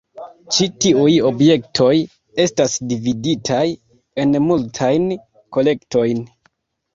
[0.53, 1.91] Ĉi tiuj objektoj
[2.45, 3.61] estas dividitaj
[4.25, 5.07] en multajn
[5.59, 6.27] kolektojn.